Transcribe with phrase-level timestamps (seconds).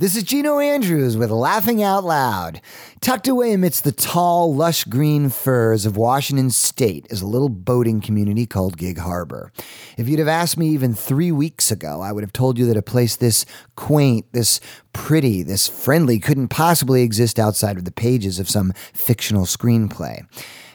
[0.00, 2.60] This is Gino Andrews with Laughing Out Loud.
[3.00, 8.00] Tucked away amidst the tall, lush green firs of Washington State is a little boating
[8.00, 9.50] community called Gig Harbor.
[9.98, 12.76] If you'd have asked me even three weeks ago, I would have told you that
[12.76, 14.60] a place this quaint, this
[14.92, 20.24] pretty, this friendly couldn't possibly exist outside of the pages of some fictional screenplay.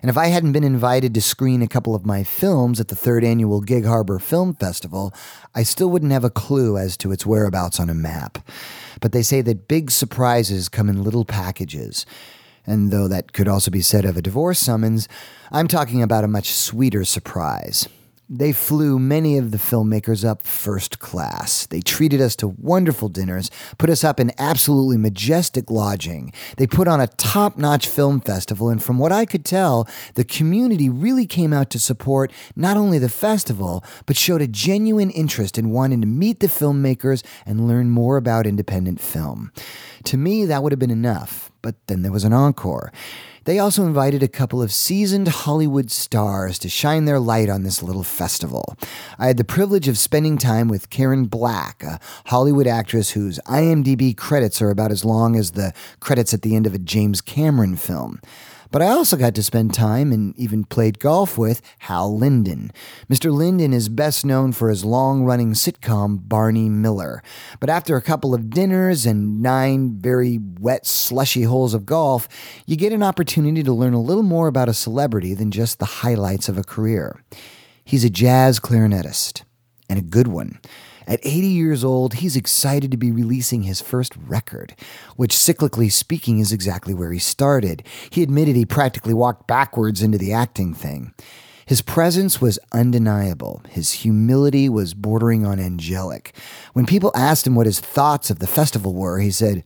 [0.01, 2.97] And if I hadn't been invited to screen a couple of my films at the
[2.97, 5.13] third annual Gig Harbor Film Festival,
[5.55, 8.45] I still wouldn't have a clue as to its whereabouts on a map.
[8.99, 12.05] But they say that big surprises come in little packages.
[12.67, 15.07] And though that could also be said of a divorce summons,
[15.49, 17.87] I'm talking about a much sweeter surprise.
[18.35, 21.67] They flew many of the filmmakers up first class.
[21.67, 26.33] They treated us to wonderful dinners, put us up in absolutely majestic lodging.
[26.57, 30.23] They put on a top notch film festival, and from what I could tell, the
[30.23, 35.59] community really came out to support not only the festival, but showed a genuine interest
[35.59, 39.51] in wanting to meet the filmmakers and learn more about independent film.
[40.05, 42.91] To me, that would have been enough, but then there was an encore.
[43.45, 47.83] They also invited a couple of seasoned Hollywood stars to shine their light on this
[47.83, 48.77] little festival.
[49.19, 54.15] I had the privilege of spending time with Karen Black, a Hollywood actress whose IMDb
[54.15, 57.75] credits are about as long as the credits at the end of a James Cameron
[57.75, 58.21] film.
[58.73, 62.71] But I also got to spend time and even played golf with Hal Linden.
[63.07, 63.31] Mr.
[63.31, 67.21] Linden is best known for his long running sitcom Barney Miller.
[67.59, 72.27] But after a couple of dinners and nine very wet, slushy holes of golf,
[72.65, 76.01] you get an opportunity to learn a little more about a celebrity than just the
[76.01, 77.23] highlights of a career.
[77.85, 79.43] He's a jazz clarinetist,
[79.87, 80.59] and a good one.
[81.07, 84.75] At 80 years old, he's excited to be releasing his first record,
[85.15, 87.83] which, cyclically speaking, is exactly where he started.
[88.09, 91.13] He admitted he practically walked backwards into the acting thing.
[91.65, 93.61] His presence was undeniable.
[93.69, 96.35] His humility was bordering on angelic.
[96.73, 99.63] When people asked him what his thoughts of the festival were, he said,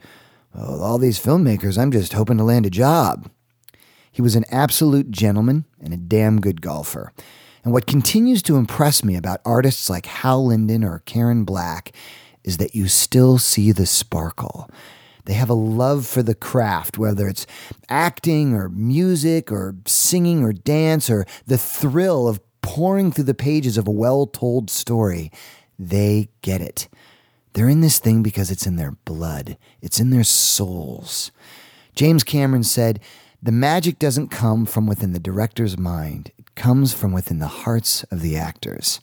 [0.54, 3.30] well, All these filmmakers, I'm just hoping to land a job.
[4.12, 7.14] He was an absolute gentleman and a damn good golfer.
[7.68, 11.92] And what continues to impress me about artists like Hal Linden or Karen Black
[12.46, 14.72] is that you still see the sparkle.
[15.26, 17.46] They have a love for the craft, whether it's
[17.90, 23.78] acting or music or singing or dance or the thrill of pouring through the pages
[23.78, 25.30] of a well told story.
[25.78, 26.88] They get it.
[27.52, 31.32] They're in this thing because it's in their blood, it's in their souls.
[31.96, 33.02] James Cameron said,
[33.44, 38.22] The magic doesn't come from within the director's mind, comes from within the hearts of
[38.22, 39.00] the actors.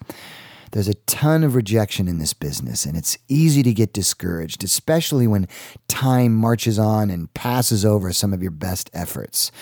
[0.72, 5.28] There's a ton of rejection in this business, and it's easy to get discouraged, especially
[5.28, 5.46] when
[5.86, 9.52] time marches on and passes over some of your best efforts.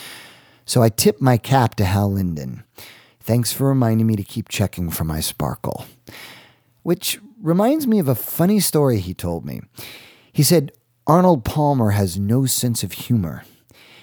[0.64, 2.64] So I tip my cap to Hal Linden.
[3.20, 5.84] Thanks for reminding me to keep checking for my sparkle.
[6.82, 9.60] Which reminds me of a funny story he told me.
[10.32, 10.72] He said,
[11.06, 13.44] Arnold Palmer has no sense of humor.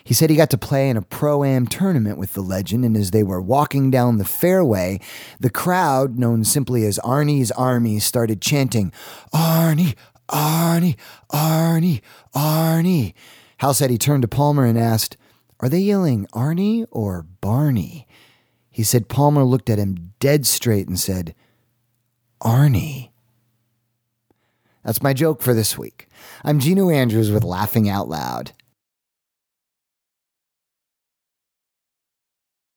[0.10, 2.98] He said he got to play in a pro am tournament with the legend, and
[2.98, 5.00] as they were walking down the fairway,
[5.40, 8.92] the crowd, known simply as Arnie's Army, started chanting,
[9.32, 9.96] Arnie,
[10.28, 10.98] Arnie,
[11.32, 12.02] Arnie,
[12.34, 13.14] Arnie.
[13.58, 15.16] Hal said he turned to Palmer and asked,
[15.60, 18.08] Are they yelling Arnie or Barney?
[18.72, 21.36] He said Palmer looked at him dead straight and said,
[22.42, 23.12] Arnie.
[24.84, 26.08] That's my joke for this week.
[26.44, 28.54] I'm Gino Andrews with Laughing Out Loud.